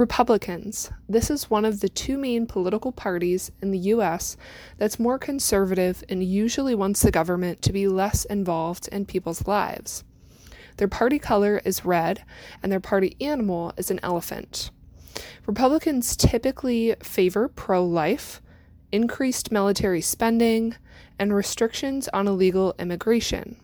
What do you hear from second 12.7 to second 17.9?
their party animal is an elephant. Republicans typically favor pro